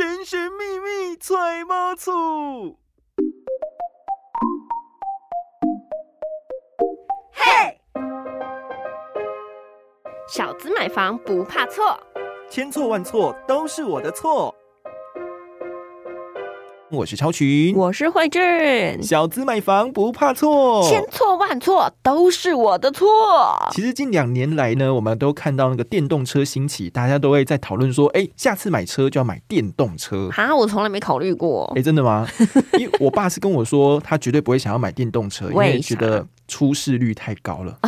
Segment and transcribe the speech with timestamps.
[0.00, 2.74] 神神秘秘揣猫醋。
[7.30, 7.78] 嘿，
[10.26, 12.00] 小资买房不怕错，
[12.48, 14.54] 千错万错都是我的错。
[16.92, 19.00] 我是超群，我是慧智。
[19.00, 23.06] 小资买房不怕错，千错万错都是我的错。
[23.70, 30.28] 其实近两年来呢，我们都看到那个电动车兴起，大家都会在讨论说，哎，下次买车就要买电动车。
[30.30, 31.72] 哈，我从来没考虑过。
[31.76, 32.26] 哎，真的吗？
[32.76, 36.26] 因为我爸是跟我说，他绝对不会想要买电动车， 因为觉得。
[36.50, 37.78] 出事率太高了，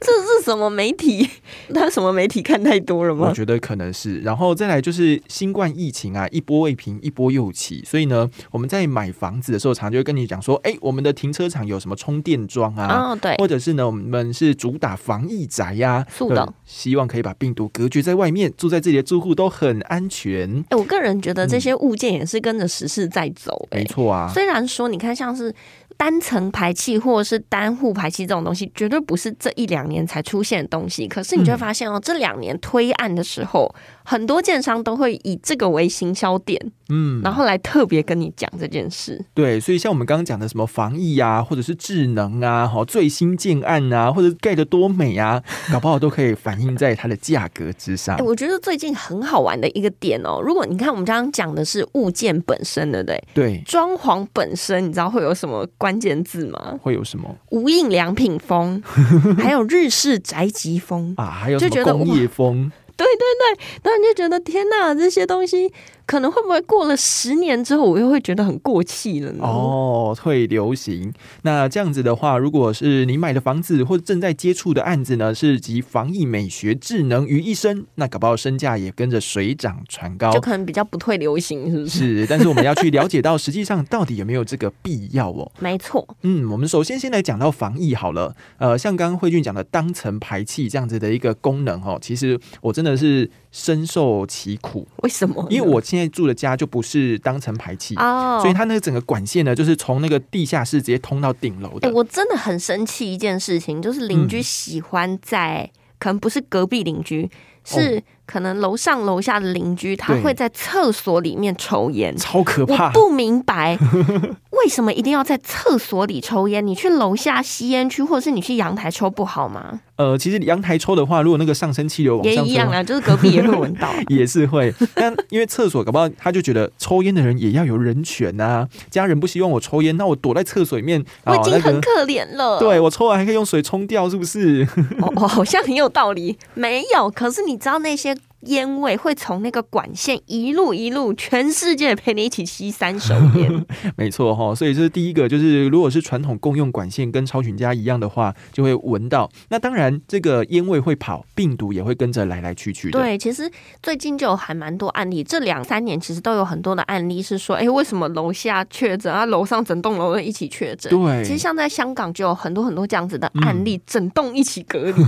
[0.00, 1.30] 这是什么媒体？
[1.72, 3.28] 他什么媒体看太多了吗？
[3.28, 4.18] 我觉得可能是。
[4.18, 7.84] 然后再来就是新冠疫情啊，一波未平，一波又起。
[7.86, 13.12] 所以呢，我们在买房子的时候，常就会跟你讲说，哎，我们的停车场有什么充电桩啊？
[13.12, 20.64] 哦对，或者是呢，我们是主打防疫宅呀，是的，希望可以把病毒隔绝在外面，住在这里的住户都很安全。
[20.70, 23.68] 哎，我个人觉得这些物件也是跟着时事在走。
[23.70, 25.54] 没错啊，虽然说你看像是。
[25.98, 31.06] 单层排气或者是单户排气这种东西，绝对不是这一两年才出现的东西。
[31.06, 33.74] 可是你就会发现哦，这两年推案的时候。
[34.10, 39.22] 很多建商都会以这个为行销点，嗯，然后来特别跟你讲这件事。
[39.34, 48.16] 对，所以像我们刚刚讲的什么防疫啊，或者是智能啊，哈，最新建案啊，或者盖的多美啊， 搞不好都可以反映在它的价格之上。
[48.16, 53.22] 哎，我觉得最近很好玩的一个点哦，如果你看我们刚刚讲的是物件本身，对不对？
[53.34, 56.78] 对，装潢本身，你知道会有什么关键字吗？
[56.80, 57.28] 会有什么？
[57.50, 58.82] 无印良品风，
[59.36, 62.72] 还有日式宅急风啊，还有什么工业风？
[62.98, 65.72] 对对对，那你就觉得天哪，这些东西。
[66.08, 69.44] 可能会不会过了十年之后，我又会觉得很过气了呢？
[69.44, 71.12] 哦，退流行。
[71.42, 81.98] 那这样子的话，如果是你买的房子或者正在接触的案子呢，是集防疫、美学、智能于一身，那搞不好身价也跟着水涨船高，就可能比较不退流行，是不是？
[82.20, 82.26] 是。
[82.26, 85.52] 但是我们要去了解到，实际上到底有没有这个必要哦？
[85.60, 86.08] 没错。
[86.22, 88.34] 嗯，我们首先先来讲到防疫好了。
[88.56, 94.86] 呃，像刚刚慧俊讲的单层排气这样子的一个功能哦，其实我真的是深受其苦。
[95.02, 95.46] 为什么？
[95.50, 101.90] 因为我现在住的家就不是当成排气哦，所以它那个整个管线呢，就是从那个地下室直接通到顶楼的。
[101.92, 107.30] 我真的很生气一件事情，就是邻居喜欢在，可能不是隔壁邻居，
[107.64, 112.88] 是可能楼上楼下的邻居，他会在厕所里面抽烟，超可怕。
[112.88, 113.78] 我不明白
[114.52, 116.64] 为什么一定要在厕所里抽烟？
[116.66, 119.80] 你去楼下吸烟区，或者是你去阳台抽不好吗？
[119.96, 124.72] 呃，其实阳台抽的话，如果那个上升气流往上 也一样啊，就是隔壁也会闻到， 也是会。
[124.94, 132.58] 但因为厕所搞不好，他就觉得抽烟的人也要有人权啊，家人不希望我抽烟，那我躲在厕所里面，我已经很可怜了。
[132.58, 134.66] 对我抽完还可以用水冲掉，是不是？
[135.00, 136.36] 哦，好像很有道理。
[136.54, 138.17] 没有，可是你知道那些。
[138.42, 143.66] 烟味会从那个管线一路一路，全世界陪你一起吸三手烟。
[143.96, 149.28] 没错哈，所以这是第一个，就是如果是传统共用管线跟超群家一样的话，就会闻到。
[149.48, 152.98] 那当然，这个烟味会跑，病毒也会跟着来来去去的。
[152.98, 153.50] 对，其实
[153.82, 160.90] 最近就还蛮多案例，这两三年其实都有很多的案例是说，哎，为什么楼下确诊啊，楼上整栋楼一起确诊？
[160.90, 165.02] 对，其实像在香港就有很多很多这样子的案例，整栋一起隔离。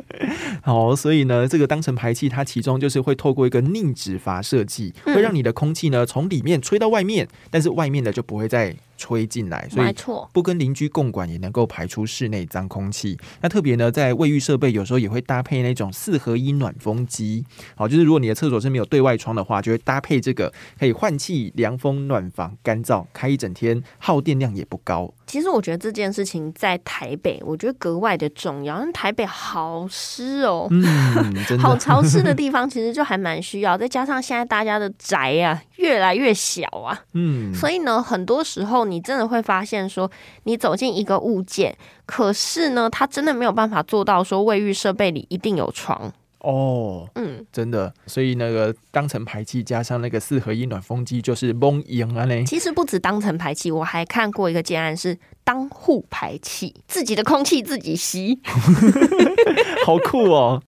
[0.62, 8.76] 好，所以呢，这个当成排气，它其中就是会透过一个逆止阀设计，会让你的空气呢从里面吹到外面，但是外面的就不会再。
[8.96, 9.94] 吹进来，所以
[10.32, 13.18] 不跟邻居共管也能够排出室内脏空气。
[13.40, 17.44] 那特别呢，在卫浴设备有时候也会搭配那种四合一暖风机。
[17.74, 25.12] 好，就是如果你的厕所是没有对外窗的话，就会搭配这个，可以换气、凉风、暖房、干燥，开一整天，耗电量也不高。
[25.26, 33.76] 其实我觉得这件事情在台北，我觉得格外的重要，因为台北好湿哦，嗯好潮湿的地方，其实就还蛮需要。
[33.76, 38.85] 再加上现在大家的宅啊越来越小啊，嗯，所以呢，很多时候。
[38.86, 40.10] 你真的会发现，说
[40.44, 41.76] 你走进一个物件，
[42.06, 47.08] 可是呢，它真的没有办法做到说卫浴设备里一定有床哦。
[47.14, 52.44] 嗯，真的，所以那个当成排气加上那个四合一暖风机就是蒙赢了呢。
[52.44, 58.40] 其实不止当成排气，我还看过一个建案是当户排气，自己的空气自己吸，
[59.84, 60.62] 好酷哦。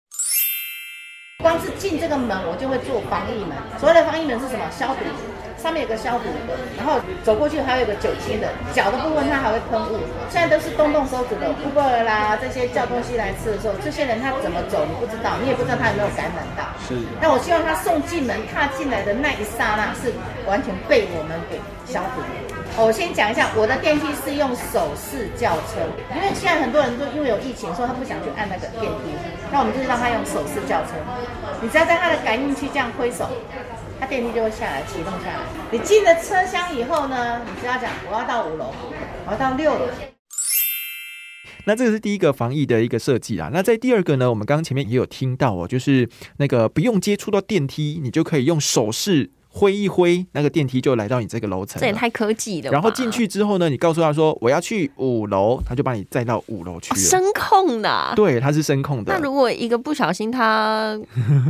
[1.40, 3.56] 光是进这个门，我就会做防疫门。
[3.78, 4.68] 所谓的防疫门是什么？
[4.72, 5.04] 消毒，
[5.62, 8.48] 上面有个消毒的，然后走过去还有个酒精的。
[8.72, 10.00] 脚的部分它还会喷雾。
[10.30, 16.64] 现在都是动动手指的，Uber 啦这些叫东西来吃的时候，这些人他怎么走你不知道，你也不知道他有没有感染到。
[16.86, 16.94] 是。
[17.20, 20.12] 那我希望他送进门、踏进来的那一刹那，是
[20.46, 22.22] 完全被我们给消毒。
[22.76, 25.82] 我先讲一下，我的电梯是用手势叫车，
[26.14, 29.10] 因为现在很多人都因为有疫情，说他不想去按那个电梯。
[29.50, 30.94] 那我们就是让他用手势叫车，
[31.60, 33.26] 你只要在他的感应器这样挥手，
[34.00, 35.40] 它电梯就会下来启动下来。
[35.72, 38.72] 你进了车厢以后呢，你只要讲我要到五楼，
[39.26, 39.88] 我要到六楼。
[41.64, 43.50] 那这个是第一个防疫的一个设计啊。
[43.52, 46.08] 那在第二个呢，我们刚刚前面也有听到哦，就是
[46.38, 49.30] 那个不用接触到电梯，你就可以用手势。
[49.50, 51.80] 挥一挥，那个电梯就来到你这个楼层。
[51.80, 52.70] 这也太科技了。
[52.70, 56.94] 然后进去之后呢，你告诉他说我要去五楼，他就把你载到五楼去。
[56.94, 58.12] 声控的。
[58.14, 59.12] 对，它是声控的。
[59.12, 60.98] 那如果一个不小心，他，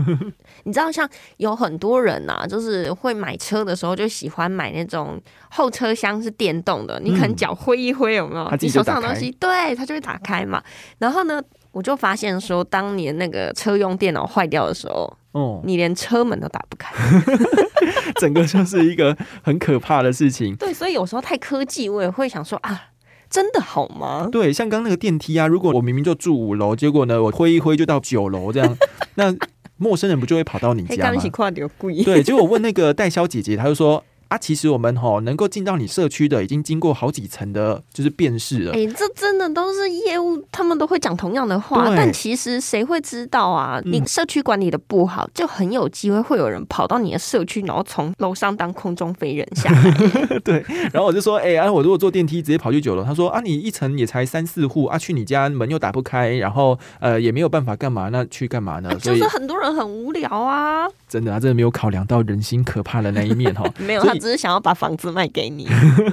[0.65, 1.09] 你知道，像
[1.39, 8.49] 有很多人呐，就是会买车的时候就喜欢买那种后车厢是电动的，你可能脚挥一挥，有没有？
[8.61, 10.63] 你手上的东西，对，它就会打开嘛。
[10.99, 11.43] 然后呢，
[11.79, 15.17] 我就发现说，当年那个车用电脑坏掉的时候。
[15.31, 16.93] 哦，你连车门都打不开，
[18.19, 20.57] 整个就是一个很可怕的事情。
[20.57, 22.87] 对，所以有时候太科技，我也会想说啊，
[23.31, 24.27] 真的好吗？
[24.33, 28.77] 对，像刚那个电梯啊，如果我明明就住五楼，结果呢，我挥一挥就到九楼这样，
[29.15, 29.33] 那
[29.77, 31.21] 陌生人不就会跑到你家吗？
[32.05, 34.03] 对，结果我问那个代销姐姐，她就说。
[34.29, 38.73] 啊，其实我们哈能够进到你社区的，已经经过好几层的，就是辨识了。
[38.73, 43.81] 哎，这真的都是业务，他们都会讲同样的话，但其实谁会知道啊？
[43.85, 50.39] 你社区管理的不好，就很有机会会有人跑到你的社区，然后从楼上当空中飞人下来。
[50.45, 58.95] 对，然后我就说，哎，啊，我如果坐电梯直接跑去九楼，他说啊，你一层也才三四户啊，去你家门又打不开，然后呃也没有办法干嘛，那去干嘛呢？
[58.97, 60.87] 就是很多人很无聊啊。
[61.09, 63.65] 真的啊，真的没有考量到人心可怕的那一面哈。
[63.81, 65.67] 没有，他只是想要把房子卖给你。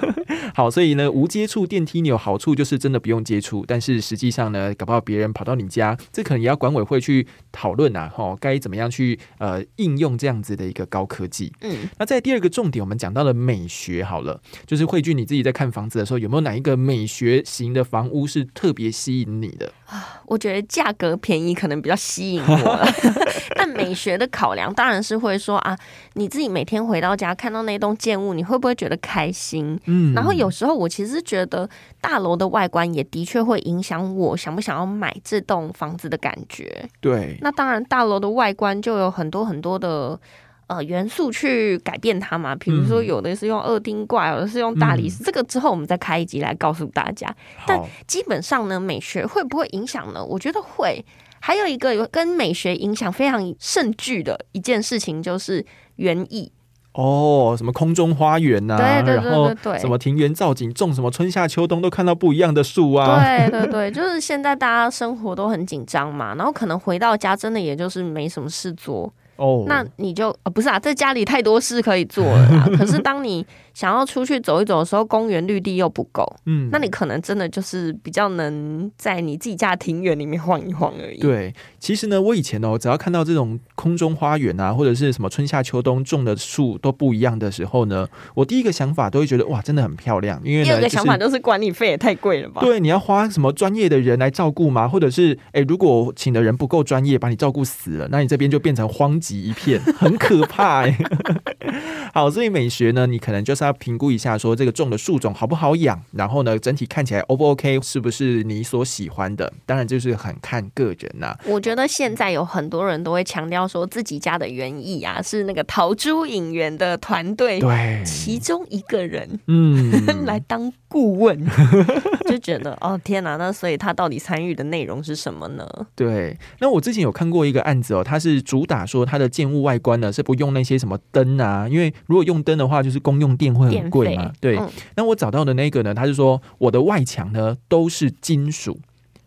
[0.55, 3.65] 好，所以呢，无接触电梯你有好处，就是真的不用接触。
[3.67, 11.51] 但是实际上呢，搞不好别人跑到你家，这可能也要管委会去讨论啊，哈，该怎么样去呃应用这样子的一个高科技。
[11.61, 19.71] 嗯，那在第二个重点，我们讲到了美学，好了，就是慧俊你自己在看房子的时候，有没有哪一个美学型的房屋是特别吸引你的？
[19.87, 22.79] 啊，我觉得价格便宜可能比较吸引我，
[23.55, 25.75] 但美学的考量当然是会说啊，
[26.13, 29.79] 你自己每天回到家看到那栋建物，你会不会觉得开心？
[29.85, 31.67] 嗯，然后有时候我其实觉得
[31.99, 36.87] 大楼的外观也的确会影响我想不想要买这栋房子的感觉。
[37.01, 40.19] 对，那当然大楼的外观就有很多很多的。
[40.67, 42.55] 呃，元素去改变它嘛？
[42.55, 45.23] 比如说，有的是用二丁怪，有的是用大理石。
[45.23, 47.31] 这个之后我们再开一集来告诉大家。
[47.67, 50.25] 但基本上呢，美学会不会影响呢？
[50.25, 51.05] 我觉得会。
[51.45, 55.63] 还有一个有跟美学影响非常甚巨的一件事情，就是
[55.97, 56.51] 园艺。
[56.93, 58.75] 哦，什么空中花园呐？
[58.77, 63.23] 对对对对什么庭园造景，种什么春夏秋冬都看到不一样的树啊。
[63.23, 69.13] 对对对， 就是现在大家生活都很紧张嘛，然后可能回到家真的也就是没什么事做。
[69.35, 72.67] 哦，那你就呃不是啊，在家里太多事可以做了。
[72.75, 73.45] 可是当你
[73.75, 81.19] 想要出去走一走的时候，公园绿地又不够，嗯，那你可能真的就是比较能在你自己家庭院里面晃一晃而已。
[81.19, 90.41] 对，其实呢，我以前哦，只要看到这种空中花园啊，或者是什么春夏秋冬种的树都不一样的时候呢，我第一个想法都会觉得哇，真的很漂亮。
[90.45, 92.61] 因为第二个想法都是管理费也太贵了吧？
[92.61, 94.87] 对，你要花什么专业的人来照顾吗？
[94.87, 100.97] 或者是哎，如果请的人不够专业，把你照顾死了，那你这边就变成荒极一片，很可怕哎。
[102.15, 109.51] 好，所以美学呢，你可能就是要评估一下，说这个种的树种好不好养，然后呢，整体看起来 O 不 OK，是不是你所喜欢的？
[109.65, 111.37] 当然就是很看个人呐。
[111.45, 119.91] 我觉得现在有很多人都会强调说自己家的园艺啊，是那个桃珠影园的团队对其中一个人嗯
[120.23, 121.37] 来当顾问，
[122.29, 125.67] 就觉得哦天哪，那所以他到底参与的内容是什么呢？
[125.93, 134.31] 对，那我之前有看过一个案子哦，他是主打说他的建物外观呢是不用那些什么灯啊，因为如果用灯的话，就是公用电会很贵嘛。
[134.39, 134.59] 对，
[134.95, 138.79] 那我找到的那个呢，他是说我的外墙呢都是金属，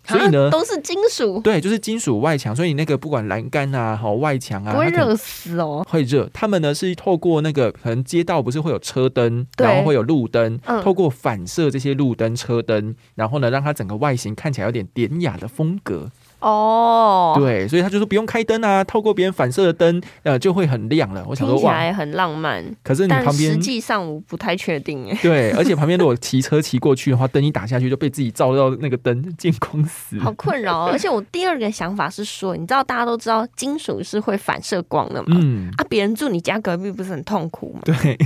[0.05, 6.31] 所以呢都是金属，对，就是金属外墙，所以那个不管栏杆啊、好外墙啊，不会热死哦，会热。
[6.33, 16.11] 他们呢是透过那个可能街道不是会有车灯，然后会有路灯，透过反射这些路灯、车灯，然后呢让它整个外形看起来有点典雅的风格。
[16.41, 21.25] 哦，对，所以他就说不用开灯啊，透过别人反射的灯，呃，就会很亮了。
[21.29, 22.65] 我想说，听起来很浪漫。
[22.85, 25.19] 可是你旁边，实际上我不太确定哎。
[25.21, 30.19] 对， 而且旁边如果骑车骑过去的话，灯一打下去就被自己照到那个灯，见光死。
[30.21, 30.85] 好困扰。
[30.93, 35.37] 而且我第二个想法是说，你知道大家都知道金属是会反射光的嘛？
[35.41, 35.69] 嗯。
[35.77, 37.81] 啊，别人住你家隔壁不是很痛苦吗？
[37.85, 38.17] 对，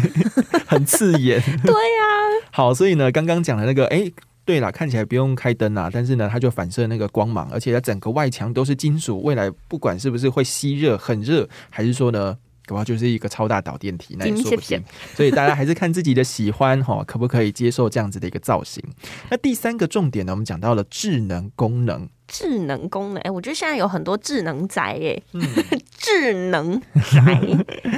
[0.66, 1.40] 很刺眼。
[1.64, 2.42] 对呀。
[2.50, 4.12] 好，所以呢，刚刚讲的那个，哎。
[4.44, 12.36] 对啦，看起来不用开灯啦，但是呢，它就反射那个光芒，而且它整个外墙都是金属，未来不管是不是会吸热、很热，还是说呢，
[12.72, 14.82] 搞不好就是一个超大导电体，那也说不定。
[15.14, 18.82] 所以大家还是看自己的喜欢哈， 可不可以接受这样子的一个造型？
[19.28, 22.08] 那第三个重点呢，我们讲到了智能功能。
[22.28, 25.22] 智能功能，哎，我觉得现在有很多智能宅，哎，
[25.98, 27.38] 智能宅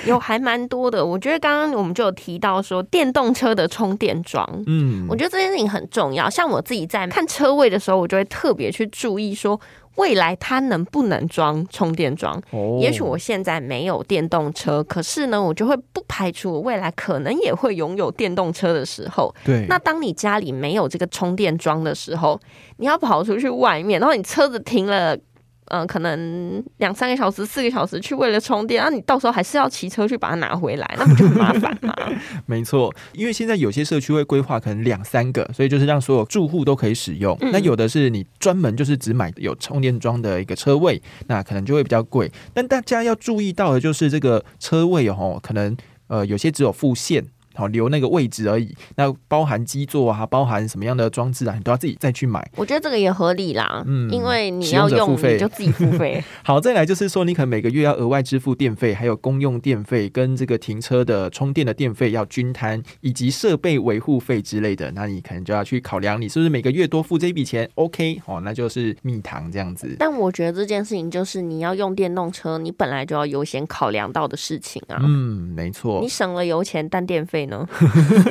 [0.06, 1.06] 有还蛮多的。
[1.06, 6.28] 我觉得刚刚我们就有提到说电动车的充电桩，嗯，我觉得这件事情很重要。
[6.28, 9.60] 像我自己在看车位的时候，我就会特别去注意说。
[9.96, 12.42] 未来它能不能装充电桩？
[12.80, 19.34] 也许我现在没有电动车，可是呢，我就会不排除我未来可能也会拥有电动车的时候。
[19.44, 22.40] 对，那当你家里没有这个充电桩的时候，
[22.78, 25.16] 你要跑出去外面，然后你车子停了。
[25.66, 31.94] 嗯，可能两三个小时、四个小时去为了充电，那你到时候还是要骑车去把它拿回来，那不就很麻烦吗？
[32.46, 37.36] 没错，因为现在有些社区会规划可能两三个，所以就是让所有住户都可以使用。
[37.52, 42.30] 那有的是你专门就是只买有充电桩的一个车位，那可能就会比较贵。
[42.52, 45.76] 但大家要注意到的就是这个车位哦，可能
[46.08, 47.24] 呃有些只有副线。
[47.54, 52.46] 好留那个位置而已，那包含基座啊，包含什么样的装置啊，你都要自己再去买。
[52.56, 56.22] 我觉得这个也合理啦，嗯，因为你要用你就自己付费。
[56.42, 69.94] 好，再来就是说，你可能每个月要额外支付电费，还有公用电费跟这个停车的充电的电费要均摊，以及设备维护费之类的，那你可能就要去考量，你是不是每个月多付这一笔钱？OK，哦，那就是蜜糖这样子。
[69.98, 74.98] 但我觉得这件事情就是你要用电动车，你本来就要优先考量到的事情啊。
[75.00, 76.00] 嗯，没错。
[76.00, 77.43] 你省了油钱，但电费。
[77.46, 77.66] 呢，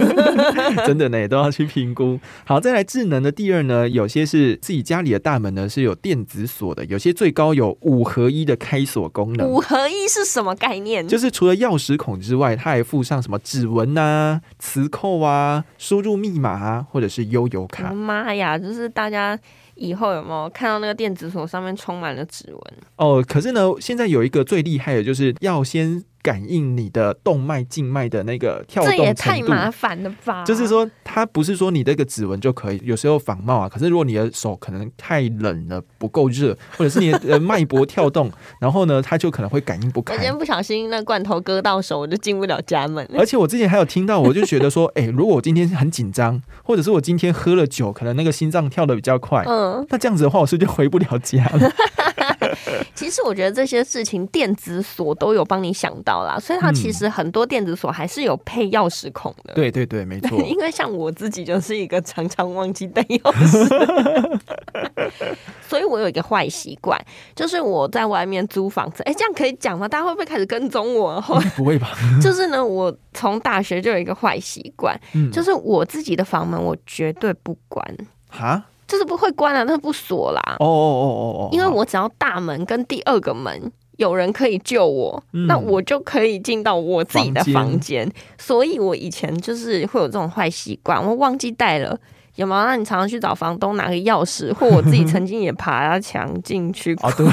[0.85, 2.19] 真的呢，都要去评估。
[2.45, 9.47] 好，再来智能的第二呢，有些是自己家里的大门呢是有电子锁的，有些最高有五合一的开锁功能。
[9.47, 11.07] 五合一是什么概念？
[11.07, 17.93] 就是除了钥匙孔之外，它还附上什么指纹啊、磁扣啊、输入密码啊，或者是悠游卡。
[17.93, 19.37] 妈呀，就是大家
[19.75, 22.61] 以后有没有看到那个电子锁上面充满了指纹？
[22.95, 26.03] 哦，可是呢，现在有一个最厉害的，就是要先。
[26.23, 30.43] 感应你的动脉、静脉的那个跳动，这也太麻烦了吧？
[30.45, 33.67] 就是说，它不是说你这个指纹就可以，有时候仿冒啊。
[33.69, 40.13] 可是如果你的手可能太冷了，不够热，或者是你的脉搏跳动，然后呢，它就可能会感应不开。
[40.13, 43.05] 我今天不小心那罐头割到手，我就进不了家门。
[43.19, 51.69] 而且我之前还有听到，我就觉得说，哎，如果我今天很紧张，或者是我今天喝了酒，可能那个心脏跳的比较快，嗯，那这样子的话，我是不是就回不了家了？
[52.95, 59.53] 其实我觉得这些事情电子锁都有帮你想到啦，所以它其实很多电子锁还是有配钥匙孔的。
[59.53, 60.39] 对对对，没错。
[60.45, 64.39] 因为像我自己就是一个常常忘记带钥匙，
[65.67, 66.99] 所以我有一个坏习惯，
[67.35, 69.03] 就是我在外面租房子。
[69.03, 69.87] 哎，这样可以讲吗？
[69.87, 71.21] 大家会不会开始跟踪我？
[71.55, 71.89] 不会吧？
[72.21, 74.99] 就是呢，我从大学就有一个坏习惯，
[75.31, 77.85] 就是我自己的房门我绝对不关。
[78.29, 78.63] 哈？
[78.93, 80.57] 就是不会关啊，但是不锁啦。
[80.59, 88.07] 哦哦哦哦哦，因为我只要大门跟第二个门有人可以救我，那我就可以进到我自己的房间。
[88.37, 91.99] 所以我以前就是会有这种坏习惯，我忘记带了。
[92.35, 92.65] 有没有？
[92.65, 97.11] 那你常常去找房东拿个钥匙，或我自己曾经也爬墙进去过。
[97.13, 97.27] 对，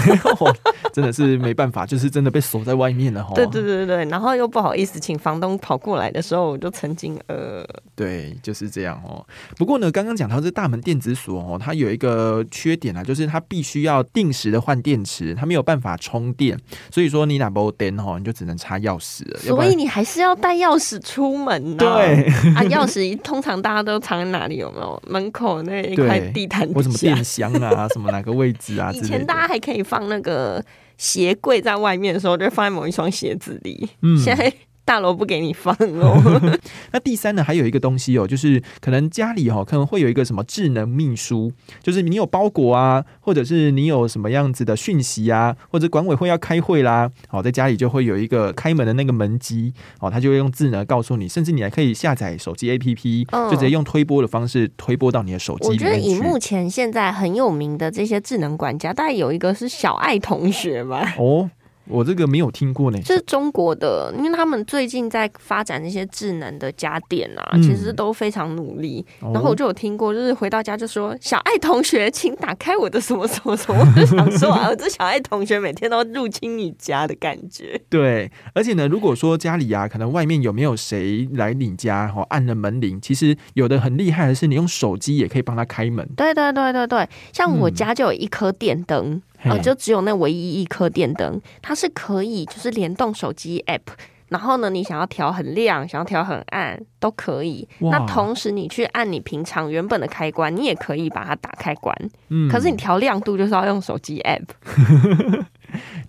[0.93, 3.33] 真的是没办法，就是真的被锁在外面了哈。
[3.35, 7.65] 对对对对然后又不好意思请房东跑过来的时候，我就曾经呃，
[7.95, 9.25] 对，就是这样哦。
[9.57, 16.59] 不过呢，刚刚讲到这大门电子锁哦，它有一个缺点啊，就是它必须要定时的换电池，它没有办法充电，
[16.91, 19.39] 所以说你拿不电哦，你就只能插钥匙了。
[19.41, 21.77] 所以你还是要带钥匙出门呢。
[21.79, 24.57] 对啊，钥匙通常大家都藏在哪里？
[24.57, 24.90] 有没有？
[25.07, 28.91] 门口那一块地毯，或什么电箱啊， 什么哪个位置啊？
[28.93, 30.65] 以前大家还可以放那个
[30.97, 33.89] 鞋柜在外面的时候，就放在某一双鞋子里。
[34.03, 34.53] 嗯，现在。
[34.85, 36.59] 大楼不给你放哦。
[36.93, 55.69] 那第三呢，还有一个东西哦，就是可能家里哈可能会有一个什么智能秘书，就是你有包裹啊，或者是你有什么样子的讯息啊，或者管委会要开会啦，哦，在家里就会有一个开门的那个门机，哦，它就会用智能告诉你，甚至你还可以下载手机 APP，就直接用推播的方式推播到你的手机。
[55.69, 61.15] 我觉得以目前现在很有名的这些智能管家，大概有一个是小爱同学吧。
[61.17, 61.49] 哦。
[61.91, 69.05] 我这个没有听过呢，这是中国的，因为他们最近在发展那些智能的家电啊，其实都非常努力。
[69.21, 77.81] 然后我就有听过，就是回到家就说：“小爱同学，请打开我的什么什么什么。”我就想说啊，这小爱同学每天都入侵你家的感觉。
[77.89, 86.09] 对，而且呢，如果说家里啊，可能外面有没有谁来你家，哈，按了门铃，其实有的很厉害的是，你用手机也可以帮他开门。
[86.17, 89.21] 对对对对对，像我家就有一颗电灯。
[89.45, 93.81] 呃，就只有那唯一一颗电灯，它是可以就是联动手机 app，
[94.29, 97.69] 然后呢，你想要调很亮，想要调很暗都可以。
[97.79, 101.97] 那同时你去按你平常原本的开关，你也可以把它打开关。
[102.29, 105.45] 嗯，可是你调亮度就是要用手机 app。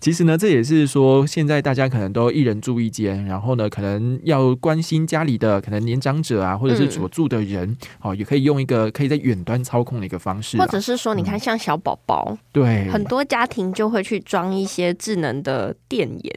[0.00, 16.36] 其实呢，这也是说现在大家可能都一人住一间，然后呢，可能要关心家里的可能年长者啊，或者是所住的人，哦，也可以用一个可以在远端操控的一个方式，或者是说，你看像小宝宝，对，很多家庭就会去装一些智能的电眼，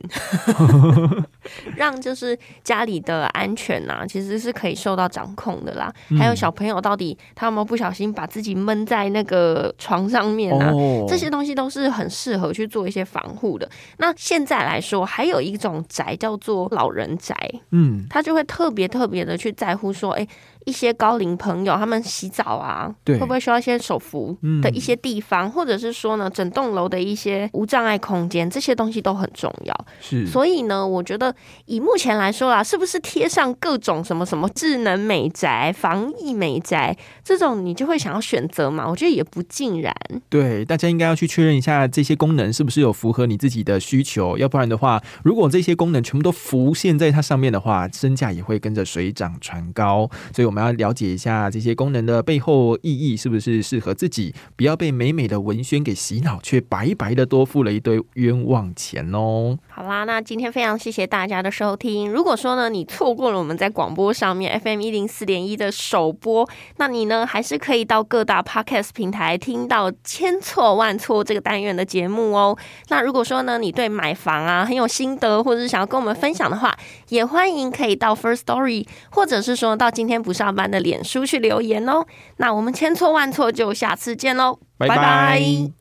[1.75, 5.93] 让就是家里的安全呐，其实是可以受到掌控的啦。
[6.17, 10.71] 还有小朋友到底他有没有不小心把自己闷在那个床上面啊？
[11.07, 13.69] 这些东西都是很适合去做一些防护的。
[13.97, 17.35] 那现在来说，还有一种宅叫做老人宅，
[17.71, 20.27] 嗯，他就会特别特别的去在乎说，哎。
[20.65, 29.85] 一些高龄朋友，他们洗澡啊，会不会需要一些手扶的一些地方，或者是说呢，整栋楼的一些无障碍空间，这些东西都很重要。
[30.01, 31.33] 是，所以呢，我觉得
[31.65, 38.89] 以目前来说啦，是不是贴上各种什么什么智能美宅、防疫美宅这种，你就会想要选择嘛？
[38.89, 39.95] 我觉得也不尽然。
[40.29, 50.09] 对，大家应该要去确认一下这些功能是不是有符合你自己的需求，要不然的话，如果这些功能全部都浮现在它上面的话，身价也会跟着水涨船高。
[50.33, 50.54] 所以我。
[50.54, 59.57] 我我们要了解一下这些功能的背后意义是不是适合自己，不要被美美的文宣给洗脑，却白白的多付了一堆冤枉钱哦。
[59.67, 62.09] 好啦，那今天非常谢谢大家的收听。
[62.09, 72.57] 如果说呢，你错过了我们在广播上面 FM 一零四点一的首播，那你呢还是可以到各大 Podcast 平台听到千错万错这个单元的节目哦。
[72.87, 76.73] 那如果说呢，你对买房啊很有心得，或者是想要跟我们分享的话，
[77.09, 82.05] 也欢迎可以到 First Story，或者是说到今天不上上班的脸书去留言哦。
[82.37, 85.75] 那我们千错万错就下次见喽，拜拜。